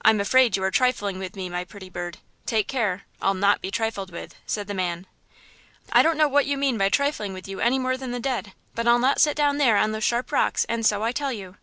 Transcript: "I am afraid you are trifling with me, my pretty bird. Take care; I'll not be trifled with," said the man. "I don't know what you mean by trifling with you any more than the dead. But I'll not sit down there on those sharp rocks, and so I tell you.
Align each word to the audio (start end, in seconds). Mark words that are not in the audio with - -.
"I 0.00 0.08
am 0.08 0.22
afraid 0.22 0.56
you 0.56 0.62
are 0.64 0.70
trifling 0.70 1.18
with 1.18 1.36
me, 1.36 1.50
my 1.50 1.64
pretty 1.64 1.90
bird. 1.90 2.16
Take 2.46 2.66
care; 2.66 3.02
I'll 3.20 3.34
not 3.34 3.60
be 3.60 3.70
trifled 3.70 4.10
with," 4.10 4.34
said 4.46 4.68
the 4.68 4.72
man. 4.72 5.06
"I 5.92 6.02
don't 6.02 6.16
know 6.16 6.28
what 6.28 6.46
you 6.46 6.56
mean 6.56 6.78
by 6.78 6.88
trifling 6.88 7.34
with 7.34 7.46
you 7.46 7.60
any 7.60 7.78
more 7.78 7.98
than 7.98 8.12
the 8.12 8.20
dead. 8.20 8.54
But 8.74 8.88
I'll 8.88 8.98
not 8.98 9.20
sit 9.20 9.36
down 9.36 9.58
there 9.58 9.76
on 9.76 9.92
those 9.92 10.02
sharp 10.02 10.32
rocks, 10.32 10.64
and 10.66 10.86
so 10.86 11.02
I 11.02 11.12
tell 11.12 11.30
you. 11.30 11.58